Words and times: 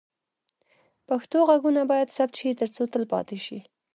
پښتو 1.07 1.37
غږونه 1.49 1.81
باید 1.91 2.13
ثبت 2.17 2.33
شي 2.39 2.49
ترڅو 2.59 2.83
تل 2.93 3.03
پاتې 3.13 3.37
شي. 3.45 3.59